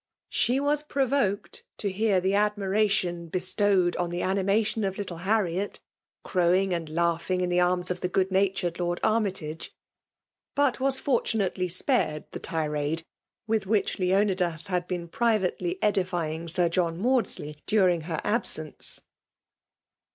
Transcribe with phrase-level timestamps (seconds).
[0.29, 5.79] She was provoked to hear thfe ad miration bestowed on the animation of little Harriet,
[6.23, 9.71] crowing and laughing in the arma o£ the good*natnred Lord Armytage;
[10.55, 13.03] but was fortunately spared the tirade
[13.45, 19.01] with which Leonidas had be.en privately edifying Sir John: Mmdsley, during her absence.